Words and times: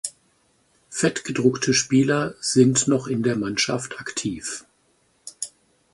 Fettgedruckte 0.89 1.75
Spieler 1.75 2.33
sind 2.41 2.87
noch 2.87 3.05
in 3.05 3.21
der 3.21 3.35
Mannschaft 3.35 3.99
aktiv. 3.99 4.65